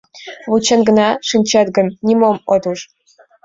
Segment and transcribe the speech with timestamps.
[0.49, 2.79] Вучен гына шинчет гын, нимом от уж.